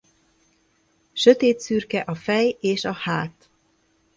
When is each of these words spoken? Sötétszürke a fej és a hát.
Sötétszürke 1.13 1.99
a 1.99 2.15
fej 2.15 2.57
és 2.59 2.85
a 2.85 2.93
hát. 2.93 3.49